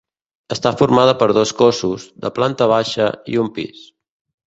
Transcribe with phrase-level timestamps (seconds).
[0.55, 3.89] Està formada per dos cossos, de planta baixa i un pis.